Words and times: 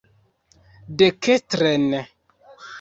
Dekstren! 0.99 1.87